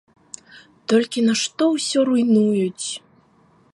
[0.93, 2.87] Толькі нашто ўсё руйнуюць.